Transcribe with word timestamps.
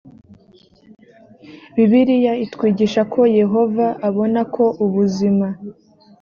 bibiliya 1.75 2.33
itwigisha 2.45 3.01
ko 3.13 3.21
yehova 3.39 3.85
abona 4.07 4.41
ko 4.53 4.63
ubuzima 4.85 5.47